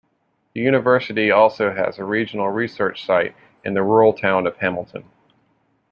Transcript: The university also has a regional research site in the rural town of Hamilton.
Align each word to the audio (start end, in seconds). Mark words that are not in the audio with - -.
The 0.55 0.61
university 0.61 1.29
also 1.29 1.75
has 1.75 1.99
a 1.99 2.03
regional 2.03 2.49
research 2.49 3.05
site 3.05 3.35
in 3.63 3.75
the 3.75 3.83
rural 3.83 4.13
town 4.13 4.47
of 4.47 4.57
Hamilton. 4.57 5.03